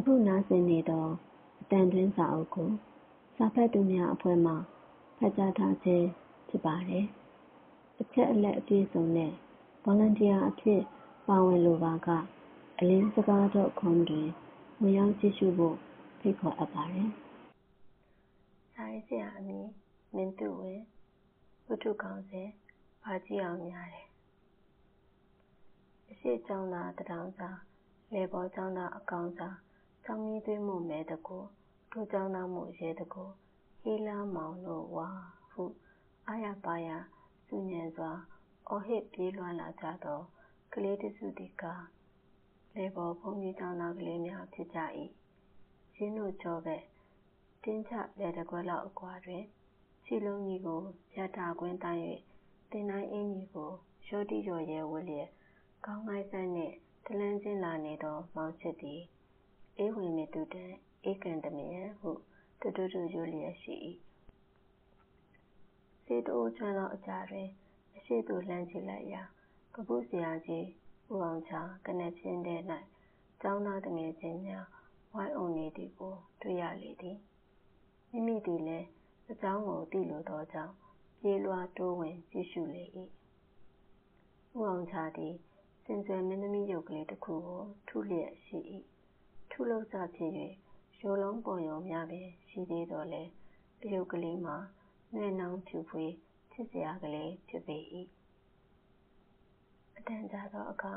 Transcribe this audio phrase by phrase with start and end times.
[0.00, 1.06] အခုနားဆင်နေသော
[1.60, 2.70] အသံသွင်းစာအုပ်ကို
[3.36, 4.54] စာဖတ်သူများအဖွဲ့မှ
[5.18, 6.06] ဖတ်ကြားထားခြင်း
[6.48, 7.04] ဖြစ်ပါတယ်။
[8.00, 9.32] အချက်အလက်အပြည့်အစုံနဲ့
[9.84, 10.82] Volunteer အဖြစ်
[11.28, 12.08] ပါဝင်လိုပါက
[12.78, 13.44] အလင်းစကား
[13.80, 14.28] .com တွင်
[14.80, 15.76] ဝင်ရောက်ကြည့်ရှုဖို့
[16.20, 17.08] ဖိတ်ခေါ်အပ်ပါတယ်။
[18.74, 19.66] စာရေးဆရာအမည်
[20.14, 20.84] မင်းသူဝင်း
[21.66, 22.48] ဝတ္ထုခေါင်းစဉ်
[23.02, 24.06] ဘာကြည့်အောင်များတယ်။
[26.10, 27.48] အရှိကျောင်းသားတထောင်စာ
[28.12, 29.48] လေပေါ်ကျောင်းသားအကောင်စာ
[30.10, 31.38] ကျောင်းမီးသွေးမှုမဲတကူ
[31.90, 33.24] ထိုကျောင်းသားမှုရဲတကူ
[33.82, 35.08] ဟီလာမောင်တို့ဝါ
[35.50, 35.64] ဟု
[36.28, 36.88] အာရပါရ
[37.46, 38.12] စူညံစွာ
[38.68, 40.20] အော်ဟစ်ပြေးလွှားလာကြသော
[40.72, 41.84] ကလေးတစုသည်ကား
[42.76, 44.78] လေပေါ်ဘုန်းကြီးကျောင်းသားကလေးများဖြစ်ကြ၏
[45.96, 46.82] ရင်းတို့ကျောဘက်
[47.62, 49.44] တင်းချလက်တကွက်လောက်အကွာတွင်
[50.04, 50.80] ခြေလုံးကြီးကို
[51.16, 52.02] ရထားကွင်းတိုင်း၍
[52.70, 53.70] တင်တိုင်းအင်းကြီးကို
[54.08, 55.28] ရောတိရော်ရဲဝတ်လျက်
[55.84, 56.74] ခေါင်းငိုင်းဆန်းနှင့်
[57.06, 59.02] တလန်းချင်းလာနေသောမောင်ချစ်သည်
[59.80, 60.64] အေးဝေမေတုတံ
[61.08, 62.10] ဧကံတမယံဟု
[62.60, 63.74] တွတွတွရွလျက်ရှိ၏
[66.04, 67.48] စေတအိုးချမ်းသောအကြာတွင်
[67.96, 69.22] အရှိသို့လှမ်းကြည့်လိုက်ရာ
[69.72, 70.66] ပပုဆရာကြီး
[71.10, 72.56] ဦးအောင်ချာကနက်ချင်းထဲ၌
[73.40, 74.66] ကျောင်းသားတငယ်ချင်းများ
[75.14, 77.18] ဝိုင်းအုံနေသည်ကိုတွေ့ရလေသည်
[78.10, 78.86] မိမိသည်လည်း
[79.30, 80.74] အကြောင်းကိုသိလိုသောကြောင့်
[81.20, 82.84] ပြေးလွှားတိုးဝင်ကြည့်ရှုလေ၏
[84.56, 85.34] ဦးအောင်ချာသည်
[85.84, 88.58] စင်ကြယ်မင်းသမီးရုပ်ကလေးတစ်ခုကိုထုလျက်ရှိ၏
[89.60, 90.32] ထုလုပ်စဖြစ်၍
[91.00, 93.22] ရိုးလုံးပေါ်ယုံများပင် ရှိသေးတော်လဲ
[93.82, 94.56] အယုတ်ကလေးမှာ
[95.14, 96.12] နှဲ့နှောင်းဖြူဖွေး
[96.52, 97.78] ချစ်စရာကလေး ဖြစ်ပေ၏
[99.96, 100.94] အတန်ကြာသောအခါ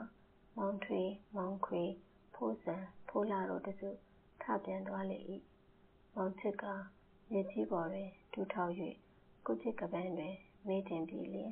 [0.58, 1.82] မောင်ထွေး မောင်ခွေ
[2.36, 2.76] ဖိုးစံ
[3.08, 3.90] ဖိုးလာတို့တစု
[4.42, 5.20] ထပြန်သွားလေ၏
[6.16, 6.66] မောင်ချစ်က
[7.32, 8.74] မြေကြီးပေါ်တွင်ဒူးထောက်၍
[9.46, 10.36] ကိုချစ်ကပန်းတွင်
[10.68, 11.52] မေးတင်ပြီးလျင်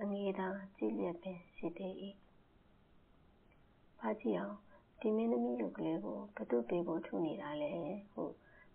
[0.00, 1.94] အငေးသား ကြည့်လျက်ပင် ရှိသေး၏။
[4.00, 4.58] ဘာကြည့်အောင်
[5.00, 7.70] ဒီမင်းသမီးရုပ်ကလေးကိုဘသူပေးဖို့ထုနေတာလဲ
[8.12, 8.24] ဟု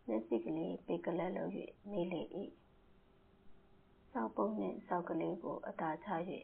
[0.08, 1.52] မျက်စိကလေးပေကလတ်လုပ်၍
[1.90, 2.22] မေးလေ၏။
[4.12, 6.10] စောက်ပုံနှင့်စောက်ကလေးကိုအသာချ၍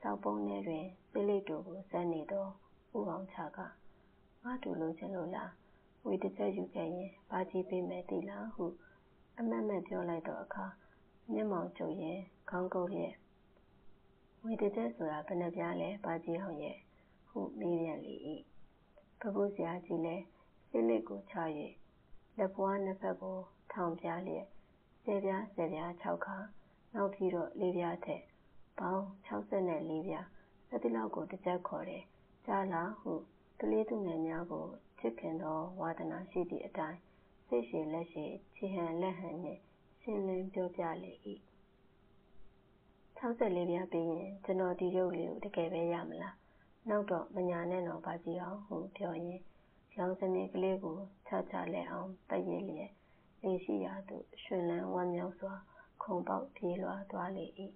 [0.00, 2.46] စောက်ပုံထဲတွင်ဆေးလိပ်တို့ကိုဇက်နေသော
[2.96, 3.58] ဦးအောင်ချက
[4.44, 5.50] ငါတူလိုချင်လို့လား
[6.06, 8.64] ဝေတစ်ချက်ယူခဲ့ရင်ဘာကြည့်ပေးမယ်သိလားဟု
[9.38, 10.66] အမတ်မတ်ပြောလိုက်သောအခါ
[11.32, 12.18] မျက်မှောင်ကျုပ်ရင်
[12.50, 13.14] ခေါင်းကုပ်လျက်
[14.44, 16.76] ဝေတစ်ချက်ဆိုတာဘယ်နှပြားလဲဘာကြည့်အောင်ရဲ့
[17.28, 18.14] ဟုမေးပြန်လေ၏
[19.20, 20.24] ပပုဆရာကြီးလည်း
[20.68, 21.34] ဆေးလိပ်ကိုချ၍
[22.38, 23.38] လက်ပွားနှစ်ဖက်ကို
[23.72, 24.46] ထောင်ပြလျက်
[25.04, 26.38] ဆယ်ပြားဆယ်ပြား6ခါ
[26.94, 28.22] နောက်ပြီးတော့လေးပြားထက်
[28.78, 30.26] ပေါင်း64ပြား
[30.70, 32.04] စတိလောက်ကိုတစ်ချက်ခေါ်တယ်
[32.46, 33.12] ကြားလားဟု
[33.60, 34.66] ကလေးသူငယ်များကို
[34.98, 36.98] ချစ်ခင်သောဝါဒနာရှိသည့်အတိုင်း
[37.48, 39.60] စိတ်ရှည်လက်ရှည်ခြေဟန်လက်ဟန်နှင့်
[40.02, 41.12] ရှင်းလင်းပြောပြလေ၏
[43.18, 46.39] 64ပြားပြီးရင်ကျွန်တော်ဒီရုပ်လေးကိုတကယ်ပဲရမလား
[46.88, 49.42] နောက်တော့မညာနဲ့တော့ပါကြည့်အောင်ဟုပြောရင်း
[49.96, 52.90] ရောင်စနေကလေးကိုချချလဲအောင်ပတ်ရလျက်
[53.42, 55.54] လေရှိရာသို့ရွှင်လန်းဝမ်းမြောက်စွာ
[56.02, 57.46] ခုံပေါက်ပြေးလွှားသွားလေ၏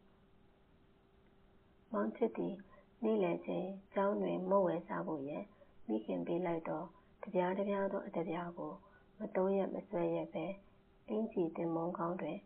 [1.93, 2.55] မောင်ချစ်သည်
[3.03, 5.45] နေ့လည်ချင်းကျောင်းတွင်မုတ်ဝဲစားဖို့ရန်
[5.89, 6.83] မိခင်ပေးလိုက်သော
[7.23, 8.73] တပြားတပြားသောအတပြားကို
[9.19, 10.47] မသုံးရက်မဆွဲရက်ပဲ
[11.09, 12.39] အင်ကြီးတင်မုံကောင်းတွင်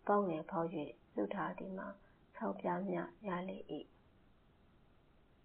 [0.00, 0.68] အပေါက်ငယ်ဖောက်၍
[1.14, 1.88] စုထားသည်မှာ
[2.36, 2.96] ၆ပြားမြ
[3.28, 3.58] ရလေ၏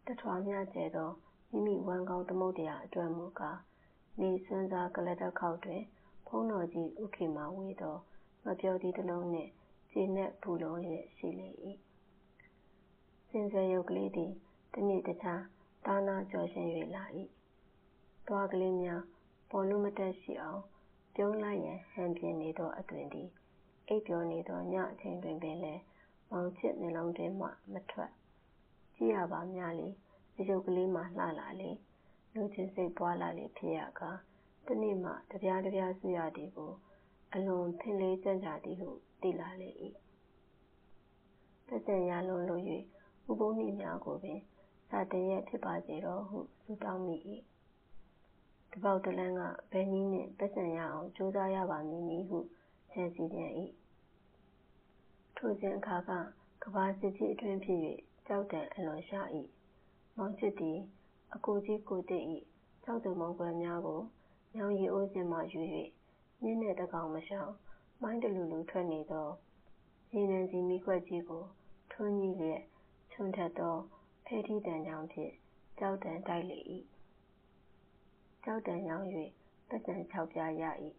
[0.10, 1.10] တထွားမြကျဲသော
[1.52, 3.60] မိမိဝမ်းကောင်းသမုဒ္ဒရာအတွက်မူကား
[4.22, 5.82] နေစွန်းစားကလတခေါက်တွင်
[6.28, 7.96] ဖုံးတော်ကြီးဥခေမာဝေသော
[8.46, 9.52] မပြောသည့်တစ်လုံးနှင့်
[9.92, 11.50] ခြေနှက်ဖူလုံးလျက်ရှိလေ၏
[13.30, 14.32] စင်စွယ်ရုပ်ကလေးသည်
[14.74, 15.42] တနေ့တခြား
[15.86, 17.04] တာနာကြော်ရှင်၍လာ၏
[18.28, 19.02] သွားကလေးများ
[19.50, 20.62] ပေါ်လူမတက်ရှိအောင်
[21.16, 23.30] ပြုံးလိုက်ရန် ဟန်ပြင်းနေသောအသွင်သည်
[23.88, 25.82] အိပ်ပျော်နေသော ညအချိန်တွင်ပင်လည်း
[26.32, 28.12] မောင်ချစ်နှလုံးတွင်မှ မထွက်
[29.02, 29.90] ကြည့်ရပါများလေ
[30.38, 31.72] အယုတ်ကလေးမှလှလာလေ
[32.34, 34.20] လူချင်းစိတ်ပွားလာလေဖြစ်ရကား
[34.68, 36.72] တနေ့မှတပြားတပြားစုရသည်ကို
[37.34, 38.90] အလွန်ထင်လေးကြံ့ကြာသည်ဟု
[39.22, 39.70] သိလာလေ၏
[41.68, 42.64] ပတ်စံရလွန်လို့၍
[43.30, 44.40] ဥပုံနှင့်များကိုပင်
[44.90, 47.16] စာတင်ရဖြစ်ပါစေတော့ဟုဆုတောင်းမိ၏
[48.72, 49.42] တပေါက်တလန်းက
[49.72, 52.40] ဘယ်နည်းနှင့်ပတ်စံရအောင်ကြိုးစားရပါမည်နည်းဟု
[52.92, 53.52] ကြံစီပြန်၏
[55.38, 56.12] ထိုစဉ်အခါက
[56.64, 57.80] ကဘာစစ်ကြီးအတွင်းဖြစ်၍
[58.32, 59.22] ကြောက်တံအလွန်ရှာ၏
[60.18, 60.78] မောင်ချစ်သည်
[61.36, 62.24] အကိုကြီးကိုတစ်၏
[62.84, 64.02] ကြောက်သူမုံကွယ်များကို
[64.56, 65.62] ညောင်ရီအိုးစင်မှယူ၍
[66.42, 67.52] မြင်းနဲ့တကောင်မရှောင်
[68.02, 69.28] မိုင်းတလူလူထွက်နေသော
[70.14, 71.44] ရေနံစီမိခွက်ကြီးကို
[71.92, 72.62] ထွန်းကြီးလျက်
[73.12, 73.76] ချွန်ထက်သော
[74.26, 75.34] ဖဲထီးတန်ကြောင်ဖြင့်
[75.80, 76.60] ကြောက်တံတိုက်လေ၏
[78.44, 79.08] ကြောက်တံရောင်း၍
[79.70, 80.64] ပတ်စံ၆ပြားရ၏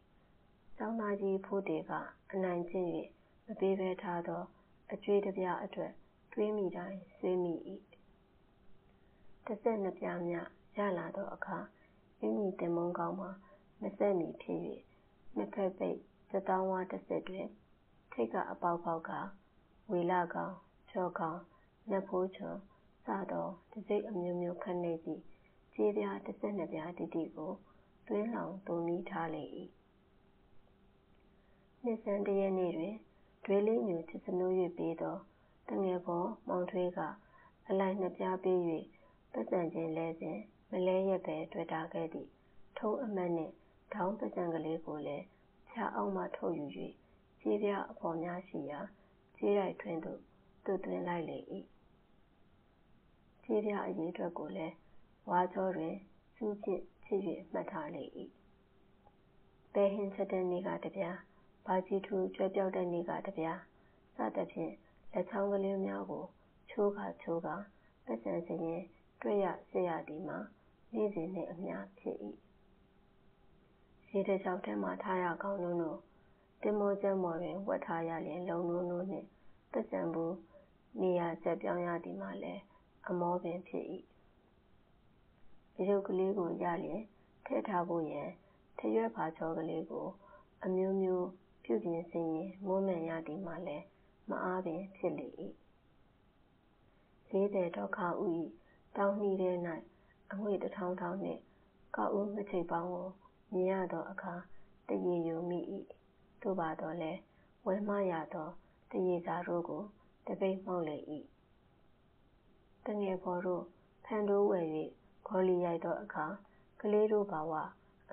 [0.76, 1.92] ကျောင်းသားကြီးဖိုးတေက
[2.32, 2.88] အနိုင်ကျင့်၍
[3.46, 4.42] မပေးဘဲထားသော
[4.92, 5.92] အကျွေးတပြားအတွက်
[6.42, 7.54] တွေးမိတိုင်းဆွေးမိ၏
[9.46, 10.34] တစ်ဆက်နှစ်ပြားမြ
[10.76, 11.58] ရလာသောအခါ
[12.20, 13.30] အင်းကြီးတင်မုံကောင်းမှာ
[13.82, 14.60] မဆက်မီဖြစ်၍
[15.36, 15.98] နှစ်ဖက်ပိတ်
[16.28, 17.46] စက်သောင်းဝါးတစ်ဆက်တွင်
[18.12, 19.10] ထိပ်ကအပေါက်ပေါက်က
[19.90, 20.54] ဝေလခေါင်း၊
[20.90, 21.40] ချော့ခေါင်း၊
[21.90, 22.56] နတ်ဖိုးချွန်
[23.04, 25.22] စသောတံဆိပ်အမျိုးမျိုးခပ်နှိပ်သည့်
[25.74, 27.52] ကြေးပြားတစ်ဆယ်နှစ်ပြားတိတိကို
[28.08, 29.44] သွင်းလှောင်သိုမီးထားလေ၏။
[31.82, 32.94] နှစ်ဆန်းတစ်ရက်နေ့တွင်
[33.44, 35.18] ဒွေးလေးညိုချစ်စနိုး၍ပေးသော
[35.72, 36.98] သူငယ်ဖော်မောင်ထွေးက
[37.68, 38.58] အလိုက်နှစ်ပြားပေး၍
[39.32, 40.38] ပိုက်ဆံချင်းလဲစဉ်
[40.70, 42.28] မလဲရက်ပဲတွေ့တာခဲ့သည့်
[42.78, 43.52] ထုံးအမှတ်နှင့်
[43.94, 45.24] ဒေါင်းပိုက်ဆံကလေးကိုလည်း
[45.68, 46.66] ဖျားအောက်မှထုတ်ယူ၍
[47.42, 48.80] ကြေးပြားအဖော်များရှိရာ
[49.36, 50.20] ကြေးတိုက်ထွင်းသို့
[50.64, 51.38] သွတ်သွင်းလိုက်လေ၏။
[53.44, 54.74] ကြေးပြားအရေအတွက်ကိုလည်း
[55.28, 55.94] ဝါးကြောတွင်
[56.36, 57.20] ဆူးဖြင့်ခြစ်၍
[57.52, 58.04] မှတ်ထားလေ၏။
[59.72, 61.16] ပဲဟင်းချက်တဲ့နေ့က တစ်ပြား၊
[61.66, 63.58] ဘာကျီထူကျွဲပျောက်တဲ့နေ့က တစ်ပြား
[64.16, 64.74] စသဖြင့်
[65.12, 66.24] လက်ချောင်းကလေးများကို
[66.70, 67.56] ချိုးကာချိုးကာ
[68.04, 68.84] ပိုက်ဆံစာရင်း
[69.20, 70.38] တွက်ရစစ်ရသည်မှာ
[70.94, 72.16] နေ့စဉ်နှင့်အမျှဖြစ်၏။
[74.10, 75.98] ရေတစ်ချောက်ထဲမှာ ထားရကောင်းလွန်းလို့
[76.62, 79.26] သင်္ဘောကြမ်းပေါ်တွင် ဝှက်ထားရလျှင် လုံနိုးနိုးနှင့်
[79.72, 80.34] ပိုက်ဆံဘူး
[81.00, 82.62] နေရာချပြောင်းရသည်မှာလည်း
[83.08, 83.84] အမောပင်ဖြစ်၏။
[85.78, 87.02] အရုပ်ကလေးကိုရလျှင်
[87.46, 88.28] ထည့်ထားဖို့ရန်
[88.78, 90.06] ထရွက်ဖာချောကလေးကို
[90.64, 91.26] အမျိုးမျိုး
[91.64, 93.84] ပြုပြင်ဆင်ရင်းမွမ်းမံရသည်မှာလည်း
[94.30, 95.28] မအားပင်ဖြစ်လေ၏။
[97.28, 98.30] ဈေးသည်ဒေါက်ခါဦး၏
[98.96, 99.50] တောင်းနှီးထဲ၌
[100.32, 101.40] အငွေ့တစ်ထောင်းထောင်းနှင့်
[101.96, 103.08] ကောက်ဦးမချိတ်ပေါင်းကို
[103.52, 104.34] မြင်ရသောအခါ
[104.88, 105.60] တစ်ရေယိုမိ၏။
[106.42, 107.20] သို့ပါသော်လည်း
[107.66, 108.48] ဝယ်မရသော
[108.90, 109.82] သားရေစာတို့ကို
[110.26, 110.96] တစ်ပိတ်မှောက်လေ၏။
[112.84, 113.62] သူငယ်ဖော်တို့
[114.04, 114.66] ဖန်တိုးဝယ်၍
[115.26, 116.26] ဂေါ်လီရိုက်သောအခါ
[116.80, 117.52] ကလေးတို့ဘာဝ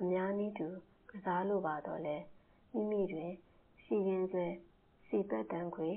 [0.00, 0.68] အများနည်းတူ
[1.10, 2.24] ကစားလိုပါသော်လည်း
[2.72, 3.32] မိမိတွင်
[3.84, 4.46] ရှိရင်းစွဲ
[5.10, 5.88] ဆီပက်သံခွေ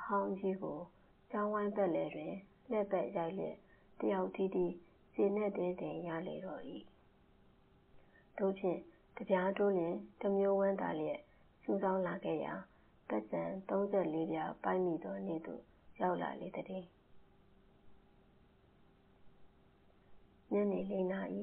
[0.00, 0.78] အဟောင်းကြီးကို
[1.30, 2.34] ကျောင်းဝိုင်းပတ်လည်တွင်
[2.70, 3.56] လှည့်ပတ်ရိုက်လျက်
[3.98, 4.74] တစ်ယောက်တည်းတည်း
[5.14, 6.62] ကျေနပ်တင်းတင်း ရလေတော့၏။
[8.38, 8.78] သို့ဖြင့်
[9.16, 11.20] တစ်ပြားတိုးလျှင် တစ်မျိုးဝမ်းသာလျက်
[11.62, 12.52] စုဆောင်းလာခဲ့ရာ
[13.08, 15.62] ပိုက်ဆံသုံးဆယ်လေးပြား ပိုက်မိသောနေ့သို့
[16.00, 16.86] ရောက်လာလေသတည်း။
[20.52, 21.42] ညနေလေးနာရီ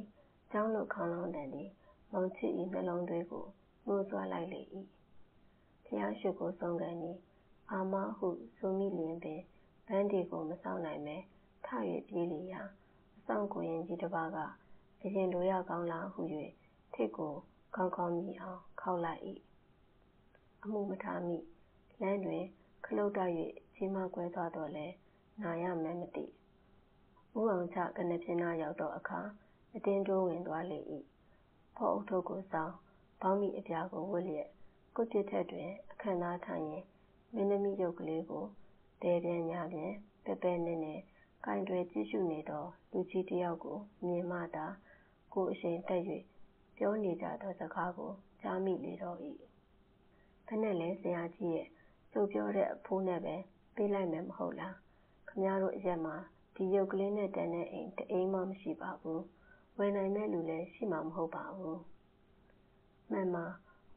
[0.52, 1.70] ကျောင်းလုပ်ခေါင်းလောင်းသံသည်
[2.12, 3.46] မောင်ချစ်၏နှလုံးသွေးကို
[3.86, 4.62] နှိုးဆွလိုက်လေ၏။
[5.86, 7.18] ဘုရားရှိခိုးဆုံးခါနီး
[7.72, 8.28] အာမဟု
[8.58, 9.42] ဆိုမိလျှင်ပင်
[9.88, 11.18] ပန်းတည်ကိုမစောင့်နိုင်ဘဲ
[11.66, 11.68] ထ၍
[12.08, 12.62] ပြေးလေရာ
[13.18, 14.38] အစောင့်ကိုရင်ကြီးတစ်ပါးက
[15.04, 16.22] အရင်လိုရကောင်းလားဟု၍
[16.94, 17.34] ထိပ်ကို
[17.76, 19.22] ကောင်းကောင်းမြည်အောင်ခေါက်လိုက်၏။
[20.64, 21.38] အမှုမထားမိ
[22.02, 22.44] လမ်းတွင်
[22.86, 23.34] ခလုတ်တိုက်၍
[23.76, 24.94] ချီးမကွဲသွားသော်လည်း
[25.42, 26.26] နာရမှန်းမသိ။
[27.38, 29.20] ဦးအောင်ချကနဖျင်နားရောက်သောအခါ
[29.76, 30.80] အတင်းတိုးဝင်သွားလေ၏။
[31.76, 32.74] ဖော့ဦးထုပ်ကိုစောင်း၊
[33.22, 34.50] ဘောင်းဘီအပြာကိုဝတ်လျက်
[34.98, 36.86] ကွပ်ပစ်ထက်တွင်အခန်းနားထိုင်ရင်း
[37.34, 38.46] မင်းသမီးရုပ်ကလေးကို
[39.02, 39.94] တယ်ပြန်ညပြန်
[40.26, 41.02] ပဲ့ပဲ့နက်နက်
[41.46, 44.66] ကိုင်တွယ်ကြည့်ရှုနေသောလူကြီးတစ်ယောက်ကိုမြင်မှသာ
[45.34, 46.04] ကိုယ်အရှိန်တက်၍
[46.78, 48.12] ပြောနေကြသောစကားကို
[48.42, 49.18] ကြားမိလေတော့၏။
[50.48, 51.68] ဘယ်နဲ့လဲဆရာကြီးရဲ့
[52.12, 53.36] ကျုပ်ပြောတဲ့အဖိုးနဲ့ပဲ
[53.76, 54.74] ပေးလိုက်မယ်မဟုတ်လား။
[55.28, 56.16] ခင်ဗျားတို့အရပ်မှာ
[56.56, 59.22] ဒီရုပ်ကလေးနဲ့တန်တဲ့အိမ်တစ်အိမ်မှမရှိပါဘူး။
[59.78, 61.78] ဝယ်နိုင်မယ့်လူလည်းရှိမှာမဟုတ်ပါဘူး။
[63.12, 63.46] မှန်ပါ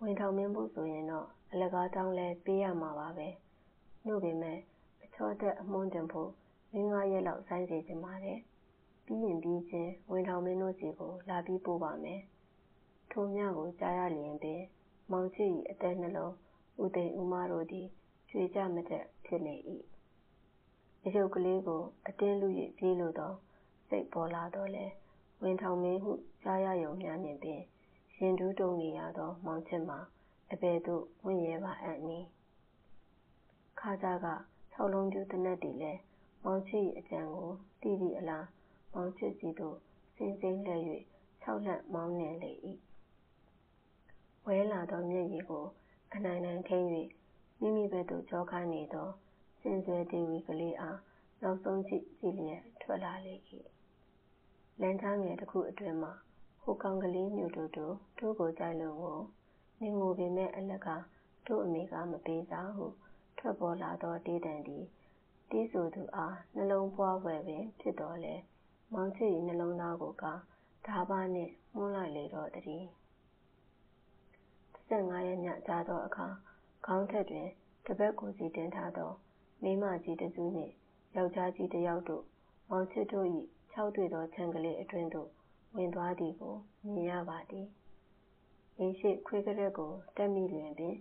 [0.02, 3.28] ဝန်ထောင်မင်းဖို့ဆိုရင်တော့ အလကားတောင်းလည်းပေးရမှာပါပဲ။
[4.06, 4.58] နို့ပေမဲ့
[5.04, 6.30] အချောတက်အမွှန်းတင်ဖို့
[6.74, 8.38] လေးငါးရက်လောက် ဆိုင်းစေချင်ပါတယ်။
[9.04, 12.20] ပြီးရင်ပြီးချင်း ဝန်ထောင်မင်းတို့ဆီကို လာပြီးပို့ပါမယ်။
[13.10, 14.60] ထိုမျှကို ကြားရလျှင်ပင်
[15.10, 16.34] မောင်ချစ်၏အသည်းနှလုံး
[16.82, 17.86] ဦးသိန်းဦးမတို့သည်
[18.30, 19.54] ကြွေကျမတတ်ဖြစ်လေ၏။
[21.04, 23.32] အရုပ်ကလေးကို အတင်းလု၍ပြေးလိုသော
[23.88, 24.92] စိတ်ပေါ်လာသော်လည်း
[25.42, 26.12] ဝန်ထောင်မင်းဟု
[26.42, 27.62] ကြားရရုံမျှနှင့်ပင်
[28.22, 29.98] ရင်ထူးတုန်နေရသော မောင်ချစ်မှာ
[30.52, 32.26] အဘယ်သို့ ဝင့်ရဲပါအံ့နည်း။
[33.78, 34.26] ခါးစက
[34.72, 36.00] ခြောက်လုံးပြူသေနတ်သည်လည်း
[36.44, 37.50] မောင်ချစ်၏အကြံကို
[37.82, 38.46] သိသည့်အလား
[38.94, 39.76] မောင်ချစ်ဆီသို့
[40.16, 40.84] စိမ်းစိမ်းလှည့်၍
[41.42, 42.52] ခြောက်လှန့်မောင်းနှင်လေ၏။
[44.46, 45.66] ဝဲလာသောမျက်ရည်ကို
[46.14, 46.88] အနိုင်နိုင်ထိန်း၍
[47.60, 49.08] မိမိဘက်သို့ ကျောခိုင်းနေသော
[49.60, 50.98] ဆင်စွယ်ဒေဝီကလေးအား
[51.42, 53.34] နောက်ဆုံးကြည့် ကြည့်လျက် ထွက်လာလေ၏။
[54.80, 56.14] လမ်းကြားငယ်တစ်ခုအတွင်းမှာ
[56.70, 59.18] ဟိုကောင်ကလေးညိုတိုတိုတို့ကိုကြိုက်လို့ကို
[59.80, 61.02] နင်ငိုပေမဲ့အလကား
[61.46, 62.86] တို့အမေကမပေးစားဟု
[63.38, 64.84] ထွက်ပေါ်လာသောတေးသံသည်
[65.50, 68.42] တီးဆိုသူအားနှလုံးဖွားဖွယ်ပင်ဖြစ်သော်လည်း
[68.92, 70.32] မောင်ချစ်၏နှလုံးသားကိုကာ
[70.86, 72.86] ဒါးပါးနှင့်မွှန်းလိုက်လေတော့သတည်း။
[74.72, 76.26] တစ်ဆယ့်ငါးရက်ညကျသောအခါ
[76.86, 77.48] ခေါင်းထက်တွင်
[77.84, 79.10] တစ်ဘက်ကိုယ်စီတင်ထားသော
[79.62, 80.72] မိန်းမကြီးတစ်စုနှင့်
[81.16, 82.24] ယောက်ျားကြီးတစ်ယောက်တို့
[82.70, 83.26] မောင်ချစ်တို့၏
[83.72, 85.30] ခြောက်သွေ့သောခြံကလေးအတွင်းသို့
[85.76, 86.54] ဝင်သွားသည်ကို
[86.92, 87.66] မြင်ရပါသည်။
[88.78, 90.96] အိမ်ရှေ့ခွေးကတက်ကိုတက်မိလျှင်ပင်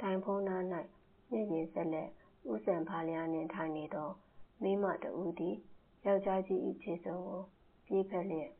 [0.00, 0.62] တိုင်ဖုန်းနား၌
[1.30, 2.08] မျက်ရည်စက်လက်
[2.50, 4.10] ဦးဆံဖားလျားနှင့်ထိုင်နေသော
[4.62, 5.56] မိန်းမတစ်ဦးသည်
[6.06, 7.42] ယောက်ျားကြီး၏ခြေစွမ်းကို
[7.86, 8.50] ပြေးဘက်လျက်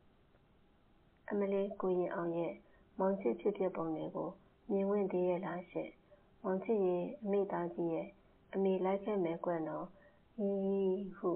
[1.29, 2.53] “အမလေးကိုရင်အောင်ရဲ့
[2.97, 4.29] မမောင်ချစ်ဖြစ်ဖြစ်ပုံတွေကို
[4.71, 5.91] မြင်ခွင့်သေးရဲ့လားရှင့်။
[6.43, 8.07] မောင်ချစ်ရေအမေ့သားကြီးရဲ့
[8.53, 9.85] အမေလိုက်ခဲ့မယ်ကွနော်။
[10.35, 11.31] ဟီးဟီးဟု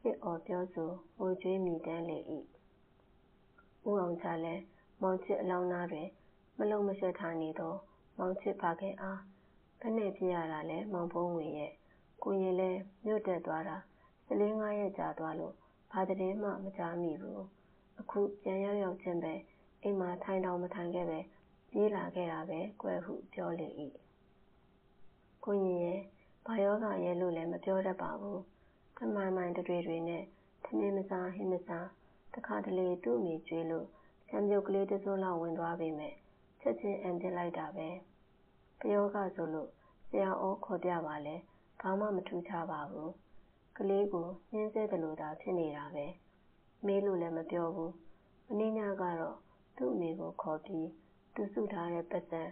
[0.00, 2.18] ဟစ်အော်ပြောဆိုငိုကြွေးမြည်တမ်းလေ၏။
[3.88, 4.62] ဦးအောင်ချလည်း
[5.02, 6.08] မောင်ချစ်အလောင်းနားတွင်
[6.58, 7.74] မလှုပ်မရှက်ထားနေသော
[8.18, 9.20] မောင်ချစ်ဖခင်အား
[9.80, 11.72] ဘယ်နဲ့ဖြစ်ရတာလဲမောင်ဖုံးငွေရဲ့။
[12.22, 13.76] ကိုရင်လည်းမြို့တက်သွားတာ
[14.28, 15.54] ၁၄-၅ရက်ကြာသွားလို့
[15.92, 17.40] ဘာသတင်းမှမကြားမိဘူး။
[18.00, 19.34] အခုပြန်ရောက်ရောက်ချင်းပဲ
[19.82, 21.18] အိမ်မှာထိုင်တောင်မထိုင်ခဲ့ဘဲ
[21.70, 23.68] ပြေးလာခဲ့တာပဲကွယ်ဟုပြောလေ၏။
[25.44, 26.00] ကိုရင်ရယ်
[26.46, 28.38] ဘာရောဂါရယ်လို့လည်းမပြောတတ်ပါဘူး။
[28.98, 30.24] တမိုင်မိုင်တွေတွေနဲ့
[30.64, 31.86] ထမင်းမစားဟင်းမစား
[32.36, 33.86] တခါတလေ သူ့အမေကြွေးလို့
[34.28, 36.14] ခြံပြုတ်ကလေးတစွန်းလောက်ဝင်သွားပေမဲ့
[36.60, 37.88] ချက်ချင်းအံပစ်လိုက်တာပဲ။
[38.80, 39.68] ပယောဂဆိုလို့
[40.08, 41.36] ဆရာဩခေါ်ပြပါလဲ
[41.80, 43.10] ဘာမှမထူးခြားပါဘူး။
[43.76, 46.06] ကလေးကို ညှဉ်းဆဲသလိုသာ ဖြစ်နေတာပဲ။
[46.86, 47.90] မေးလို့လည်းမပြောဘူး။
[48.48, 49.36] မနေ့ညကတော့
[49.76, 50.88] သူ့အမေကိုခေါ်ပြီး
[51.34, 52.42] သူစုထားတဲ့ ပိုက်ဆံ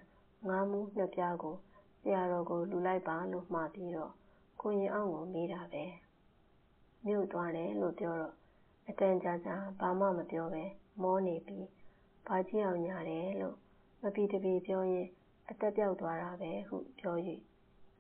[0.49, 1.57] ငါးမူးနှစ်ပြားကို
[2.03, 4.12] ဆရာတော်ကို လှူလိုက်ပါလို့မှာပြီးတော့
[4.61, 5.85] ကိုရင်အောင်ကို မေးတာပဲ။
[7.07, 8.35] မြို့သွားတယ်လို့ပြောတော့
[8.88, 10.64] အတန်ကြာကြာဘာမှမပြောဘဲ
[11.03, 11.67] မောနေပြီး
[12.26, 13.57] ဘာကြီးအောင်ညာတယ်လို့
[14.03, 15.09] မပီတပီပြောရင်း
[15.50, 17.17] အသက်ပျောက်သွားတာပဲဟုပြော၍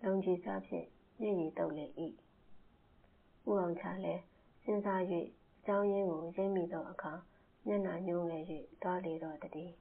[0.04, 0.86] လုံခြည်စားဖြင့်
[1.20, 1.86] မျက်ရည်တုပ်လေ၏။
[3.48, 4.22] ဦးအောင်ချလည်း
[4.64, 5.02] စဉ်းစား၍
[5.58, 7.12] အကြောင်းရင်းကိုရိပ်မိသောအခါ
[7.66, 8.44] မျက်နှာညှိုးငယ်၍
[8.82, 9.72] သွားလေတော့သတည်း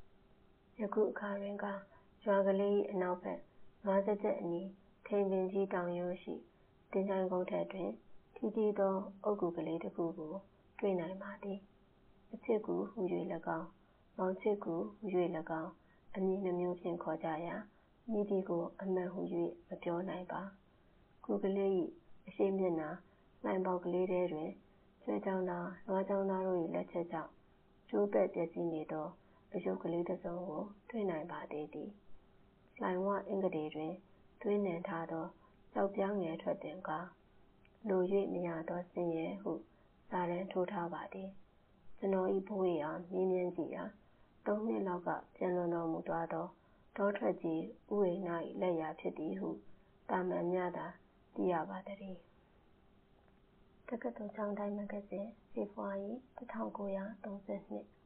[0.80, 1.80] ။ယခုအခါတွင်ကား
[2.24, 3.38] ရွာကလေး၏အနောက်ဘက်
[3.86, 4.68] ငါးစားကျက်အနီး
[5.06, 6.34] ထိန်ပင်ကြီးတောင်ရိုးရှိ
[6.92, 7.90] သင်္ချိုင်းကုန်းထက်တွင်
[8.44, 8.94] ထီးထီးသော
[9.24, 10.32] အုတ်ဂူကလေးတစ်ခုကို
[10.78, 11.58] တွေ့နိုင်ပါသည်။
[12.32, 13.00] အချစ်ဂူဟူ၍၎
[13.56, 13.66] င်း၊
[14.18, 15.06] မောင်ချစ်ဂူဟူ၍၎
[15.60, 15.70] င်း
[16.14, 17.56] အမည်နှစ်မျိုးဖြင့် ခေါ်ကြရာ
[18.10, 19.20] မည်သည်ကို အမှန်ဟူ၍
[19.68, 20.40] မပြောနိုင်ပါ။
[21.24, 21.70] ဂူကလေး၏
[22.26, 22.90] အရှေ့မျက်နှာ
[23.42, 24.50] လှိုင်ပေါက်ကလေးထဲတွင်
[25.02, 27.30] ကျွဲကျောင်းသား၊နွားကျောင်းသားတို့၏လက်ချက်ကြောင့်
[27.88, 29.06] ကျိုးပဲ့ပျက်စီးနေသော
[29.54, 31.90] အရုပ်ကလေးတစ်စုံကို တွေ့နိုင်ပါသေးသည်။
[32.80, 33.92] လှိုင်ဝအင်္ဂတေတွင်
[34.42, 35.26] သွင်းနှံထားသော
[35.72, 37.06] ကျောက်ပြောင်းငယ်ထွက်တင်ကား၊
[37.88, 39.52] လို၍မရသောဆင်းရဲဟု
[40.08, 41.28] စာတမ်းထိုးထားပါသည်။
[41.98, 43.84] ကျွန်တော်၏ဘိုးဘေးအားမေးမြန်းကြည့်ရာ
[44.46, 46.46] သုံးနှစ်လောက်ကပျံလွန်တော်မူသွားသော
[46.96, 48.28] တောထွက်ကြီးဦးဝေဏ၏
[48.60, 49.48] လက်ရာဖြစ်သည်ဟု
[50.10, 50.86] သာမန်မျှသာ
[51.34, 52.20] သိရပါသတည်း။
[53.88, 56.40] တက္ကသိုလ်ကျောင်းတိုင်းမဂ္ဂဇင်းဖေဖော်ဝါရီ၁
[56.76, 58.01] ၉၃၂